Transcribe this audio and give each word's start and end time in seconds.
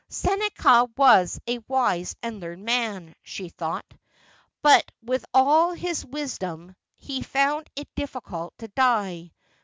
'Seneca 0.09 0.85
was 0.97 1.39
a 1.45 1.59
wise 1.67 2.15
and 2.23 2.39
learned 2.39 2.63
man,' 2.65 3.13
she 3.21 3.49
thought;' 3.49 3.85
but 4.63 4.83
with 5.03 5.23
all 5.31 5.73
his 5.73 6.03
wisdom 6.03 6.75
he 6.95 7.21
found 7.21 7.69
it 7.75 7.87
difi&cult 7.95 8.57
to 8.57 8.67
die. 8.69 9.31